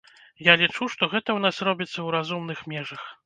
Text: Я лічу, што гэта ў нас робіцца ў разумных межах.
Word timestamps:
Я 0.45 0.53
лічу, 0.61 0.87
што 0.93 1.09
гэта 1.11 1.23
ў 1.33 1.39
нас 1.45 1.61
робіцца 1.69 1.93
ў 2.01 2.09
разумных 2.17 2.65
межах. 2.73 3.03